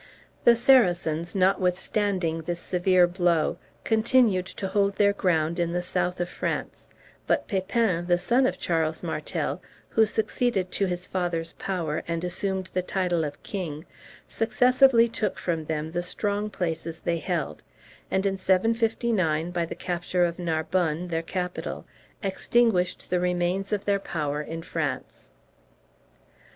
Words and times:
The 0.45 0.55
Saracens, 0.55 1.35
notwithstanding 1.35 2.39
this 2.41 2.59
severe 2.59 3.05
blow, 3.05 3.59
continued 3.83 4.47
to 4.47 4.67
hold 4.67 4.95
their 4.95 5.13
ground 5.13 5.59
in 5.59 5.71
the 5.73 5.83
south 5.83 6.19
of 6.19 6.27
France; 6.27 6.89
but 7.27 7.47
Pepin, 7.47 8.07
the 8.07 8.17
son 8.17 8.47
of 8.47 8.57
Charles 8.57 9.03
Martel, 9.03 9.61
who 9.89 10.07
succeeded 10.07 10.71
to 10.71 10.87
his 10.87 11.05
father's 11.05 11.53
power, 11.53 12.01
and 12.07 12.23
assumed 12.23 12.71
the 12.73 12.81
title 12.81 13.23
of 13.23 13.43
king, 13.43 13.85
successively 14.27 15.07
took 15.07 15.37
from 15.37 15.65
them 15.65 15.91
the 15.91 16.01
strong 16.01 16.49
places 16.49 16.99
they 16.99 17.19
held; 17.19 17.61
and 18.09 18.25
in 18.25 18.37
759, 18.37 19.51
by 19.51 19.67
the 19.67 19.75
capture 19.75 20.25
of 20.25 20.39
Narbonne, 20.39 21.07
their 21.09 21.21
capital, 21.21 21.85
extinguished 22.23 23.07
the 23.11 23.19
remains 23.19 23.71
of 23.71 23.85
their 23.85 23.99
power 23.99 24.41
in 24.41 24.63
France. 24.63 25.29